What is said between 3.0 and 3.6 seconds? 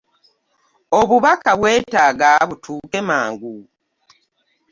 mangu.